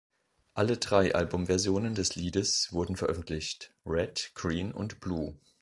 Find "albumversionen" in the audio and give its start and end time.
1.13-1.93